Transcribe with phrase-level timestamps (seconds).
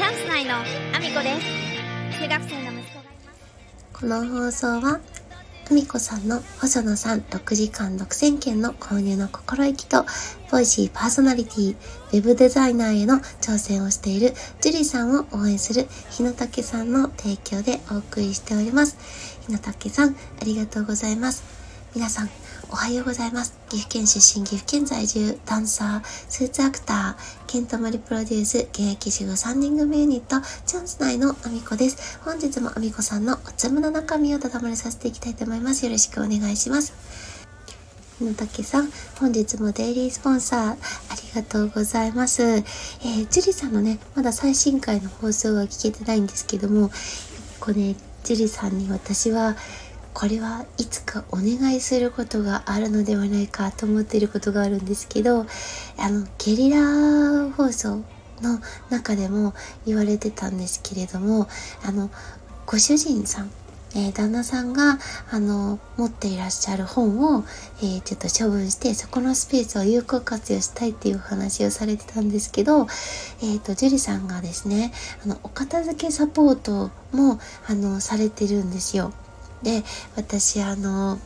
[0.00, 3.40] チャンス内のアミコです中学生の息子がいます
[3.92, 4.98] この放送は、
[5.68, 10.06] ふみこさんの細野さん6時間6000件の購入の心意気と、
[10.50, 11.76] ボイシーパーソナリティ、
[12.14, 14.32] ウェブデザイナーへの挑戦をしている
[14.62, 18.96] ジュリさんを応援する日野武さんの提供でお送りしております。
[19.46, 21.44] 日野武さん、ありがとうございます。
[21.94, 22.30] 皆さん、
[22.72, 23.58] おはようございます。
[23.68, 32.20] 岐阜県出身、岐阜県在住、ダンサー、スーツアクター、ケントマリプロデュース、現役主婦3人組ユニット、チャンス内のアミコです。
[32.24, 35.84] 本日もアミコさんのおつむの中身をただまりさせていきたいと思います。
[35.84, 36.94] よろしくお願いします。
[38.20, 42.42] 日野武さん、本日もデイリースポンサー、ありがとうございます。
[42.42, 46.92] えー、ジュリさんのね、まだ最新回の放送は聞けてないんですけども、
[47.58, 49.56] これ、ジュリさんに私は、
[50.12, 55.46] これはいつかお願いすることがあるのではないかと思っていることがあるんですけど、
[55.98, 58.02] あの、ゲリラ放送
[58.42, 58.60] の
[58.90, 59.54] 中でも
[59.86, 61.48] 言われてたんですけれども、
[61.84, 62.10] あの、
[62.66, 63.50] ご主人さん、
[63.94, 64.98] えー旦那さんが、
[65.30, 67.44] あの、持っていらっしゃる本を、
[67.80, 72.86] えーちょっと処分して、そこのスペースを有効活用したいっていうお話をされてたんですけど、
[73.42, 74.92] えっ、と、樹里さんがですね、
[75.24, 79.12] あの、お片付けサポートも、あの、されてるんですよ。
[79.62, 79.82] で、
[80.16, 81.18] 私、あの、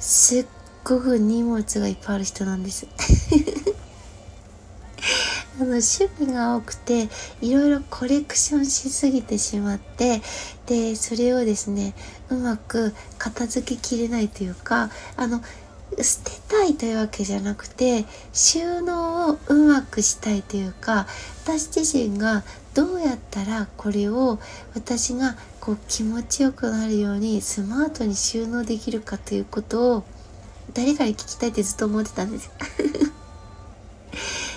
[0.00, 0.46] すっ
[0.84, 2.86] ごく荷物がいっぱいある人なんです。
[5.60, 7.08] あの趣味が多くて
[7.40, 10.22] いろいろコレクションしすぎてしまって
[10.66, 11.94] でそれをですね
[12.30, 15.42] うまく片付けきれないというかあの
[16.00, 21.08] 捨てたいというわけじゃなくて収納をうまくしたいというか
[21.44, 24.38] 私自身がどうやったらこれを
[24.74, 30.04] 私がこう気持ちよくなるようにスマートに収納できるかということを
[30.74, 32.50] 誰かに聞きたいってずっと思ってたんです。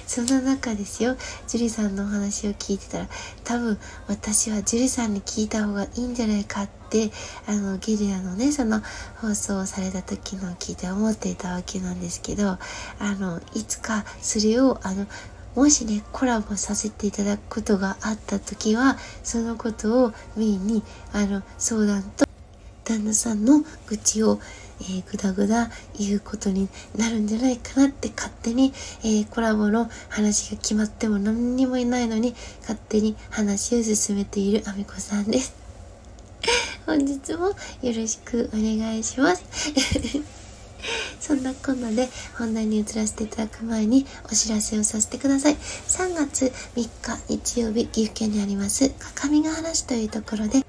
[0.06, 1.16] そんな中ですよ、
[1.48, 3.08] 樹里さんのお話を聞いてたら、
[3.46, 7.12] 多分私は樹里さんに聞いた方がいいんじゃないかって、
[7.48, 8.82] あの、ゲリラのね、その
[9.22, 12.60] 放送をされた時のを聞いて思っていたわけなんですけど、あ
[13.00, 15.08] の、いつかそれを、あの、
[15.56, 22.26] もしね、コラボさせていただくことがあった時は、そのことをメインに、あの、相談と、
[22.86, 24.40] 旦那さんの愚痴を、
[24.82, 26.68] えー、ぐだぐだ言うことに
[26.98, 28.74] なるんじゃないかなって勝手に、
[29.04, 35.54] えーコラボの話が決まっても何にもいないのに勝手に話を進めているあみこさんです。
[36.88, 40.41] 本日もよろしくお願いします。
[41.22, 45.56] そんなこんなで本題に移らせていただく前にお知らせをさせてください。
[45.56, 46.46] 3月
[46.76, 46.90] 3日
[47.30, 50.66] 日曜日、岐阜県にあります、各務原市というところで、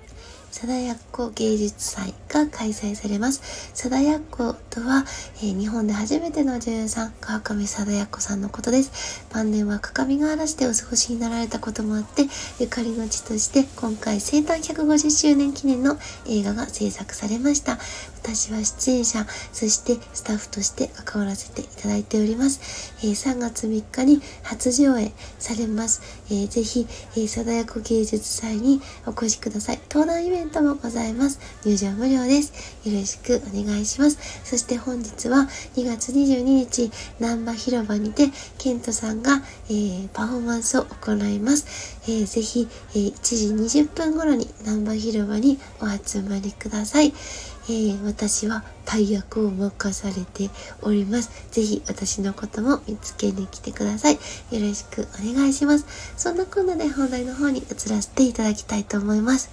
[0.53, 3.71] 貞奴芸術祭が開催されます。
[3.75, 5.05] 貞奴とは、
[5.39, 9.25] えー日本で初めての女優さん、川上貞奴さんのことです。
[9.33, 12.27] 晩年は各務原市でお過ごしになられたこともあって、
[12.61, 15.99] ゆかりの地として今回生誕150周年記念の
[16.29, 17.79] 映画が制作されました。
[18.23, 22.95] 私は出演者、そしてスタッフとして関わらせていただいております。
[23.03, 26.03] えー3月3日に初上映されます。
[26.29, 29.81] ぜひ、えー、貞奴芸術祭にお越しください。
[29.91, 31.41] 登壇イベントもございます。
[31.65, 32.53] 入場無料です。
[32.89, 34.19] よろしくお願いします。
[34.45, 38.29] そして本日は2月22日、南波広場にて、
[38.59, 39.43] ケントさんが、
[40.13, 41.67] パフォーマンスを行います。
[42.07, 47.13] ぜひ、えー1時20分頃に南波広場にお集まりください。
[47.69, 50.51] えー私は大役を任されて
[50.83, 51.31] おります。
[51.51, 54.15] ぜひ私のことも見つけに来てください。
[54.15, 54.19] よ
[54.51, 55.87] ろしくお願いします。
[56.17, 59.51] そんなこんなで本題の方に移らせていただきたいと思います。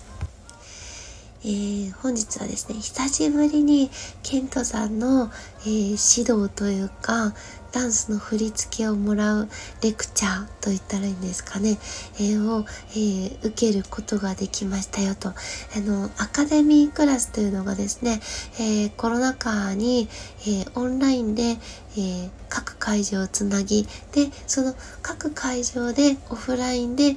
[1.41, 3.89] えー本日はですね、久しぶりに
[4.23, 5.31] ケントさんの、
[5.61, 7.33] えー指導というか、
[7.71, 9.49] ダンスの振り付けをもらう
[9.81, 11.77] レクチャーと言ったらいいんですかね、
[12.15, 15.29] えーを、えー受けることができましたよと。
[15.29, 15.33] あ
[15.79, 18.19] の、アカデミークラスというのがですね、
[18.59, 20.07] えーコロナ禍に、
[20.47, 21.57] えオンラインで、
[21.97, 27.15] え各会場をつなぎ、で、その各会場でオフラインで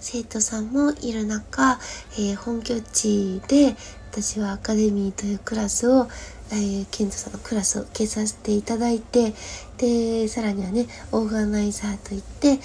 [0.00, 1.78] 生徒さんもいる中、
[2.18, 3.76] え本拠地で
[4.10, 6.08] 私はアカデミーというクラスを、
[6.50, 9.34] えーケントさんのクラスを受けさせていただいて
[9.76, 12.58] でさらにはねオーガナイザーといって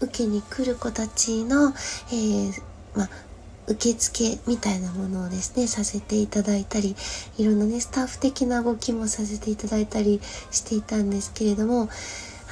[0.00, 2.62] 受けに来る子たちの、えー
[2.94, 3.08] ま
[3.66, 6.94] 受付みたいなものをですね、させていただいたり、
[7.38, 10.20] いろんなね、スタッフ的な動きもさせていただいたり
[10.50, 11.88] していたんですけれども、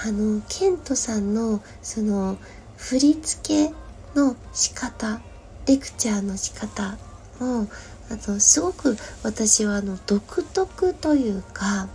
[0.05, 2.39] あの、ケントさんの、その、
[2.77, 5.21] 振り付けの仕方、
[5.67, 6.97] レクチャーの仕方
[7.39, 7.69] も、
[8.13, 11.89] あと、すごく私はあの、独特というか、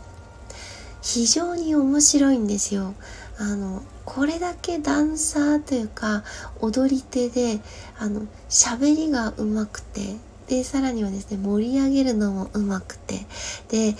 [1.01, 2.93] 非常に面白いんですよ。
[3.37, 6.23] あの、これだけダンサーというか
[6.61, 7.59] 踊り手で
[7.99, 10.15] あの喋りがうまくて
[10.47, 13.27] でさらにはですね盛り上げるのもうまくて
[13.67, 13.95] で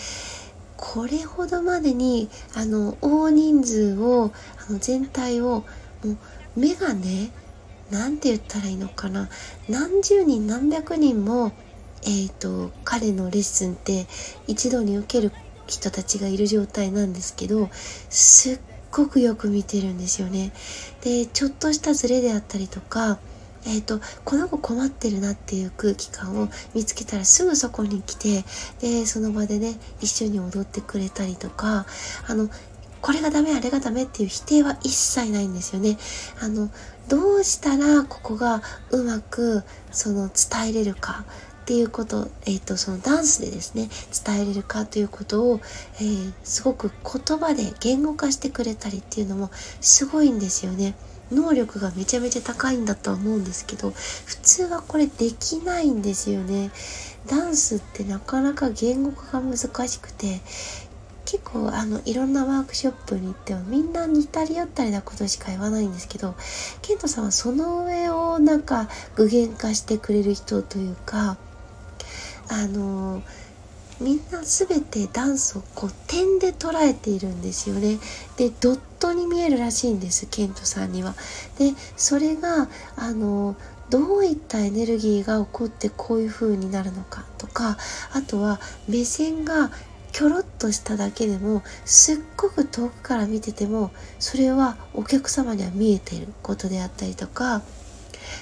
[0.78, 4.32] これほどまでにあの大人数を
[4.70, 5.66] あの全体を
[6.06, 6.18] もう
[6.56, 7.32] 目がね
[7.92, 9.28] 何て言ったらいいのかな？
[9.68, 11.52] 何十人何百人も
[12.04, 14.08] えーと、彼のレッスンって
[14.48, 15.32] 一度に受ける
[15.68, 17.70] 人たちがいる状態なんですけど
[18.10, 18.60] すっ
[18.92, 20.54] ごくよく見てるんですよね。
[21.02, 23.20] でちょっとしたズレであったりとか
[23.66, 28.46] えーと、この子困ってるなっていう空気感を見つけたらすぐそこに来て
[28.80, 31.86] でその場でね一緒に踊ってくれたりとか
[32.28, 32.50] あの
[33.02, 35.98] これがダメあれがダメっていう否定は一切ないんですよね。
[36.42, 36.70] あの
[37.10, 38.62] どうしたらここが
[38.92, 41.26] うまくその伝えれるか
[41.68, 43.90] っていうこと、えーと、そのダンスでですね
[44.26, 45.60] 伝えれるかということを、
[45.96, 49.50] えー、すごく言葉で言語化してくれたりっていうのも
[49.82, 50.96] すごいんですよね。
[51.30, 56.72] 能力がめちゃめちゃ高いんだとは思うんですけど普通はこれできないんですよね。
[57.28, 60.40] ダンスってなかなか言語化が難しくて
[61.26, 66.36] 結構あのいろんなワークショップに行ってもみんな似たり寄ったりなことしか言わないんですけど
[66.82, 68.88] ケントさんはその上をなんか
[69.18, 71.36] 具現化してくれる人というか
[72.50, 73.22] あの
[74.00, 77.98] みんな全てダンスをこう点で捉えているんですよね。
[78.38, 81.16] でドットに見えるらしいんですケントさんには。
[81.58, 83.56] でそれがあの
[83.90, 87.78] どういったエネルギーが起こってこういう風になるのかとか
[88.12, 89.72] あとは目線が
[90.12, 97.62] キョロッとしただけでもすっごく遠くから見ててもそれはお客様には見えていることであったりとか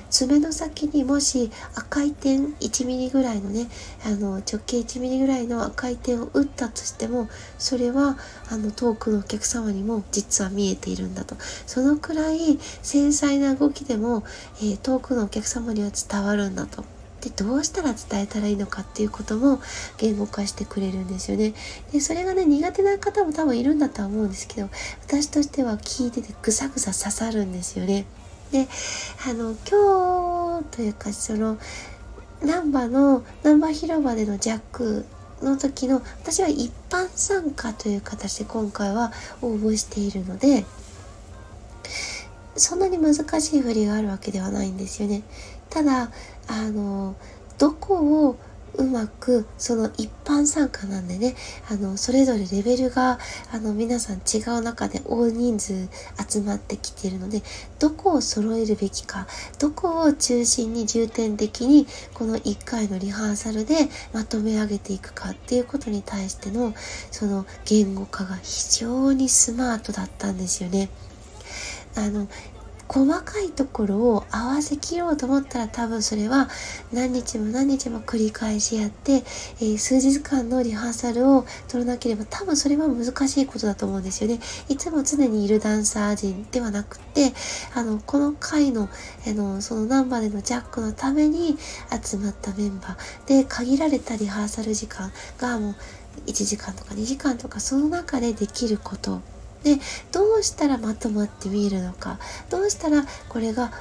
[0.10, 3.68] 爪の先にもし赤い点1ミリぐらいのね
[4.06, 7.28] あの直径1ミリぐらいの赤い点を打ったとしても
[7.58, 8.18] それは
[8.50, 14.24] あの遠くのお客様にも実は見えているんだとそのくらい繊細な動きでも、
[14.60, 16.84] えー、遠くのお客様には伝わるんだと。
[17.26, 19.60] でどうしたら伝えたらいいのかっていうことも
[19.98, 21.54] 言語化してくれるんですよね。
[21.92, 24.70] でそれがね苦手な方も多分いるんだとは思うんですけど
[25.08, 28.06] 私としては聞いててぐさぐさ刺さるんですよね。
[28.56, 28.68] で
[29.28, 31.58] あの今日というかその
[32.42, 35.06] 難波の難波広場でのジャック
[35.42, 39.12] の時の私は一般参加という形で今回は
[39.42, 40.64] 応募しているので
[42.56, 45.24] そんなに難しい振りがあるわけではないんですよね。
[45.70, 46.10] ただ
[46.48, 47.16] あの
[47.58, 48.38] どこを
[48.78, 51.36] うまくその一般参加なんでね
[51.70, 53.20] あのそれぞれレベルが
[53.52, 55.88] あの皆さん違う中で大人数
[56.30, 57.42] 集まってきているので
[57.80, 59.28] どこを揃えるべきか
[59.60, 63.76] どこを中心に重点的にこの1回のリハーサルで
[64.14, 66.74] まとめ上げていくかっていうことに対しての
[67.12, 70.90] その言語化が非常にスマートだったんですよね。
[71.96, 72.28] あの
[72.88, 76.50] 細かいところを合わせきろうと思ったら多分それは
[76.94, 84.40] 何日も何日も繰り返しやって、えー、数日間のリハーサルを取らなければ多分それは難しいことだと思うんですよね。
[84.70, 87.34] いつも常にいるダンサー陣ではなくて
[87.74, 88.90] あのこの回の
[89.28, 91.58] あのそのナンバーでのジャックのために
[92.04, 95.76] 集まったメンバーで限られたリハーサル時間がもう
[96.28, 99.22] 1時間とか2時間とかその中でできること
[99.66, 99.78] で
[100.12, 102.20] どうしたらまとまって見えるのか
[102.52, 103.72] どうしたらこれが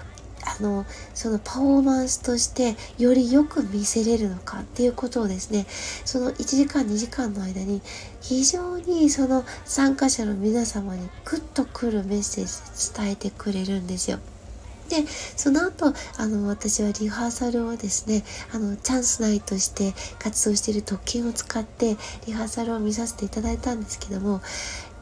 [0.46, 0.84] あの
[1.14, 5.66] そのパフォーマンスとしてよりよく見せれるのかっていうことをですね
[6.04, 7.82] その1時間2時間の間に
[8.20, 14.18] 非常にその参加者の皆様にグッとくるメッセージ伝えてくれるんですよ。
[14.88, 24.42] でその後あの私はリハーサルをですねあのチャンス内として活動している特権を使ってリハーサルを見させていただいたんですけども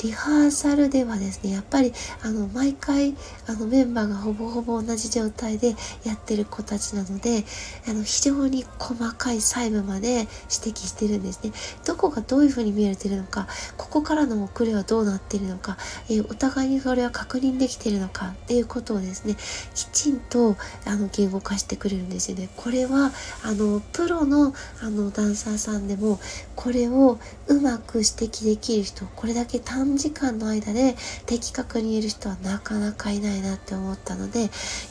[0.03, 3.15] リハーサルではですねやっぱりあの毎回
[3.47, 7.45] あのメンバーがほぼほぼ同じ状態でやってる子たちなので
[7.89, 11.53] あの非常に細かい細部まで指摘してるんですね。
[11.87, 13.47] どこがどういうふうに見えてるのか
[13.77, 15.77] ここからの遅れはどうなってるのか、
[16.09, 19.37] えー、お互いにそれは確認できてるのかっていうことをですね
[19.75, 22.49] きちんとあの言語化してくれるんですよね。
[22.57, 23.13] これは
[23.45, 26.19] あのプロのあのダンサーさんでも
[26.57, 30.95] これをうまく指摘できる人これだけ短短時間の間で
[31.27, 34.43] 的確に言える人はなかなかいないなって思ったので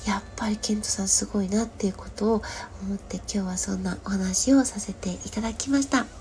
[0.06, 2.42] やっぱりケントさんすごいなっていうことを
[2.84, 6.21] 思って今日はそんなお話をさせていただきました。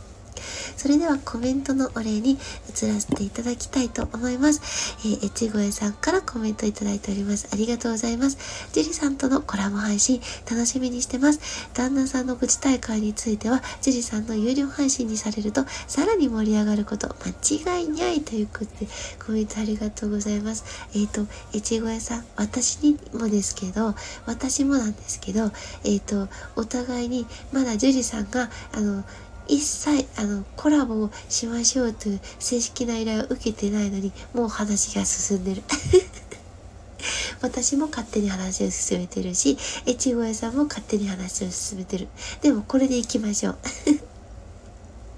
[0.77, 4.97] それではコメントのお礼に移らせていただきたいと思います。
[5.05, 7.49] えー、越後さんからコメントいただいております。
[7.53, 8.69] ありがとうございます。
[8.73, 10.21] ジュリさんとのコラボ配信
[10.51, 11.69] 楽しみにしてます。
[11.75, 18.89] 旦那さんの愚痴大会については、ジュリさんの有料配信にされるとさらに盛り上がること間違いないということで
[19.25, 20.65] コメントありがとうございます。
[20.95, 23.95] えっ、ー、と、越後屋さん、私にもですけど、
[24.27, 25.51] 私もなんですけど、
[25.85, 29.05] えっ、ー、と、お互いにまだジュリさんが、あの、
[29.51, 35.63] 一切あのコラボをしましょうという正式な依頼を受けてないのにもう話が進んでる。
[37.43, 42.07] 私も勝手に話を進めてるし越後屋さんも勝手に話を進めてる。
[42.43, 43.59] でもこれでいきましょう。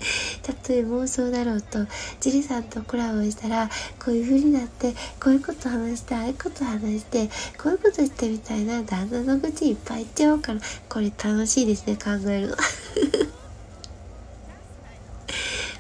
[0.43, 1.87] たとえ妄想だろうと
[2.21, 3.69] ジリさんとコラボしたら
[4.05, 7.29] こういう風になってこういうこと話してああいうこと話して
[7.63, 12.57] こういうことしてみたいな旦那の愚痴いっぱい言っちゃおうからこれ楽しいですね考えるの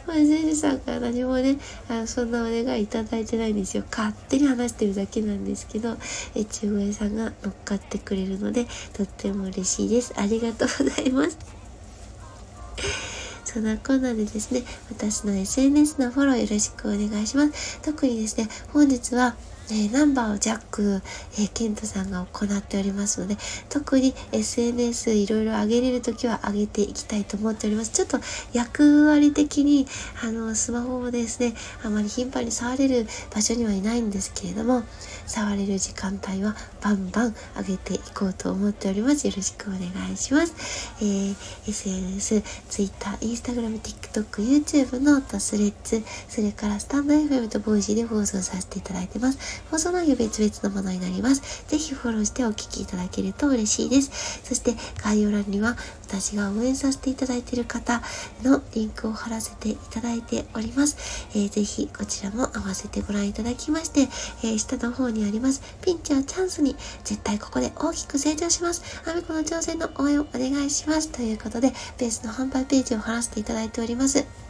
[0.07, 3.85] まあ、ジェさんから何もね、あそんなお願いいただいてないんですよ。
[3.91, 5.97] 勝手に話してるだけなんですけど、
[6.35, 10.15] え、中国さんが乗っかってくれるので、とっても嬉しいです。
[10.17, 11.37] ありがとうございます。
[13.45, 17.81] そんなこんなでですね、私の SNS のフォローよろしくお願いします。
[17.83, 19.35] 特にですね、本日は、
[19.71, 21.03] えナンバーをジャック、
[21.35, 23.37] えー、ケントさんが行っておりますので、
[23.69, 27.91] 特に SNS いろいろ上げれるときは上げていきたいと思っております。
[27.91, 28.19] ちょっと
[28.53, 29.87] 役割的に、
[30.23, 34.83] あの、スマホをですね、あまり頻繁に触れる場所にはいないんですけれども、
[35.27, 39.27] 触れる時間帯はバンバン上げていこうと思っております。
[39.27, 39.81] よろしくお願
[40.13, 40.95] いします。
[41.01, 41.35] えー、
[41.67, 49.52] SNS、Twitter、Instagram、TikTok、YouTube のとスレッズ、それからスタンド FM と Voicy で放送させていただいてます。
[49.71, 51.65] 放送内容別々のものになります。
[51.67, 54.41] ぜひフォローしてお聞きいただけると嬉しいです。
[54.45, 55.77] そして概要欄には
[56.09, 58.03] 私が応援させていただいている方
[58.43, 61.27] のリンクを貼らせていただいております。
[61.35, 64.03] えー、ぜひこちらも合わせてご覧いただきまして、
[64.43, 68.83] えー、下の方にありますピンチをチャンスに絶対ここで大きく成長します。
[69.11, 71.09] アメコの挑戦の応援をお願いします。
[71.09, 74.42] ということで、ベースの販売ページを貼らせていただいております。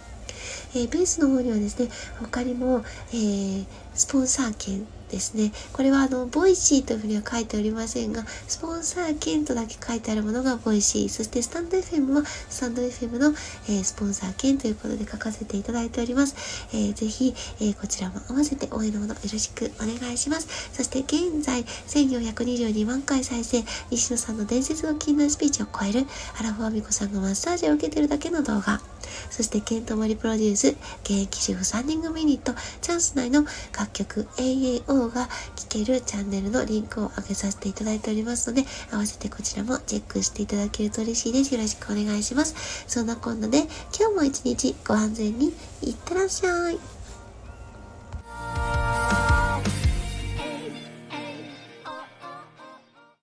[0.74, 1.88] えー、ベースの方にはですね、
[2.20, 5.52] 他にも、えー、スポンサー券ですね。
[5.72, 11.08] これはあの、 Voicy というふうには書いておりませんが、スポンサー券とだけ書いてあるものが Voicy。
[11.08, 13.34] そしてスタンド FM はスタンド FM の、
[13.68, 16.34] えー、スポンサー券ということで書かせていただいております。
[16.72, 20.70] えー、ぜひ、えー、こちらも合わせて応援のほどよろしくお願いします。
[20.72, 26.06] そして現在、1422万回再生、西野さんの伝説の禁断スピーチを超える、
[26.38, 28.80] アラフォアミコさんがマッサージを受けてるだけの動画。
[29.30, 30.68] そして、ケントモリプロデュース、
[31.02, 33.44] 現役主婦3人組ユニット、チャンス内の
[33.76, 41.54] 楽曲 AAO が聞けるチャンネルのリンクを上げさせていただいておりますので、合わせてこちらもチェックしていただけると嬉しいです。
[41.54, 42.84] よろしくお願いします。
[42.86, 43.58] そんなこんなで、
[43.98, 47.01] 今日も一日ご安全にいってらっしゃい。